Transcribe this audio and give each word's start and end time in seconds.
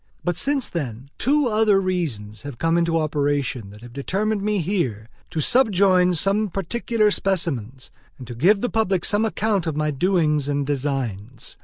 But 0.23 0.35
since 0.35 0.67
then, 0.67 1.11
two 1.19 1.45
other 1.47 1.79
reasons 1.79 2.41
have 2.41 2.57
come 2.57 2.75
into 2.75 2.97
operation 2.97 3.69
that 3.69 3.81
have 3.81 3.93
determined 3.93 4.41
me 4.41 4.57
here 4.59 5.07
to 5.29 5.41
subjoin 5.41 6.15
some 6.15 6.49
particular 6.49 7.11
specimens, 7.11 7.91
and 8.17 8.35
give 8.39 8.61
the 8.61 8.69
public 8.71 9.05
some 9.05 9.25
account 9.25 9.67
of 9.67 9.77
my 9.77 9.91
doings 9.91 10.47
and 10.47 10.65
designs. 10.65 11.55